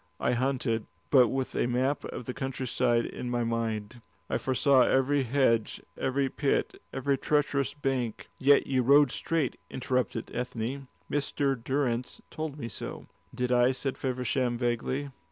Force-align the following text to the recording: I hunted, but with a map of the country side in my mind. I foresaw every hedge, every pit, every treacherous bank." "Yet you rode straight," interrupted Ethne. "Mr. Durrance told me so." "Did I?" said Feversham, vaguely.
I 0.19 0.31
hunted, 0.33 0.87
but 1.11 1.27
with 1.27 1.53
a 1.53 1.67
map 1.67 2.05
of 2.05 2.25
the 2.25 2.33
country 2.33 2.65
side 2.65 3.05
in 3.05 3.29
my 3.29 3.43
mind. 3.43 4.01
I 4.31 4.39
foresaw 4.39 4.81
every 4.81 5.21
hedge, 5.21 5.79
every 5.95 6.27
pit, 6.27 6.81
every 6.91 7.19
treacherous 7.19 7.75
bank." 7.75 8.27
"Yet 8.39 8.65
you 8.65 8.81
rode 8.81 9.11
straight," 9.11 9.59
interrupted 9.69 10.31
Ethne. 10.33 10.87
"Mr. 11.11 11.55
Durrance 11.55 12.19
told 12.31 12.57
me 12.57 12.67
so." 12.67 13.05
"Did 13.35 13.51
I?" 13.51 13.73
said 13.73 13.95
Feversham, 13.95 14.57
vaguely. 14.57 15.11